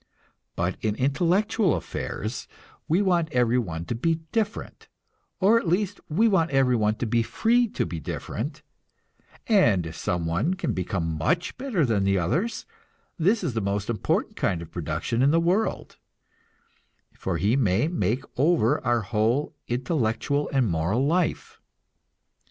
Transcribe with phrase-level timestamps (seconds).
[0.55, 2.47] But in intellectual affairs
[2.87, 4.87] we want everyone to be different,
[5.39, 8.63] or at least we want everyone to be free to be different,
[9.45, 12.65] and if some one can become much better than the others,
[13.19, 15.97] this is the most important kind of production in the world,
[17.13, 21.61] for he may make over our whole intellectual and moral life.